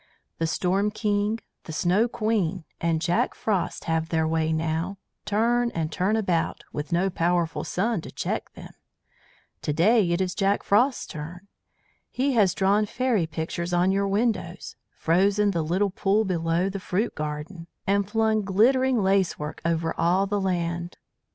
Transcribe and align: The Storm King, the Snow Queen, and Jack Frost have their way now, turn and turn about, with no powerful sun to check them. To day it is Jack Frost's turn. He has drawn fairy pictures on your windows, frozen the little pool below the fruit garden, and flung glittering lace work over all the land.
The 0.39 0.47
Storm 0.47 0.89
King, 0.89 1.41
the 1.65 1.71
Snow 1.71 2.07
Queen, 2.07 2.63
and 2.79 2.99
Jack 2.99 3.35
Frost 3.35 3.83
have 3.83 4.09
their 4.09 4.27
way 4.27 4.51
now, 4.51 4.97
turn 5.25 5.69
and 5.75 5.91
turn 5.91 6.15
about, 6.15 6.63
with 6.73 6.91
no 6.91 7.11
powerful 7.11 7.63
sun 7.63 8.01
to 8.01 8.09
check 8.11 8.51
them. 8.53 8.71
To 9.61 9.71
day 9.73 10.09
it 10.09 10.19
is 10.19 10.33
Jack 10.33 10.63
Frost's 10.63 11.05
turn. 11.05 11.47
He 12.09 12.31
has 12.33 12.55
drawn 12.55 12.87
fairy 12.87 13.27
pictures 13.27 13.73
on 13.73 13.91
your 13.91 14.07
windows, 14.07 14.75
frozen 14.91 15.51
the 15.51 15.61
little 15.61 15.91
pool 15.91 16.25
below 16.25 16.67
the 16.67 16.79
fruit 16.79 17.13
garden, 17.13 17.67
and 17.85 18.09
flung 18.09 18.41
glittering 18.41 19.03
lace 19.03 19.37
work 19.37 19.61
over 19.63 19.93
all 19.99 20.25
the 20.25 20.41
land. 20.41 20.97